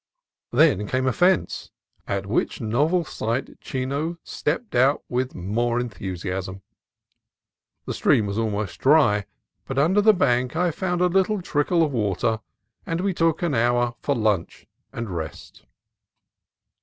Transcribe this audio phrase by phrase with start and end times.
[0.51, 1.69] Then came a fence,
[2.07, 6.63] at which novel sight Chino stepped out with more enthusiasm.
[7.85, 9.27] The stream was almost dry,
[9.67, 12.39] but under the bank I found a little trickle of water,
[12.83, 15.67] and we took an hour for lunch and rest.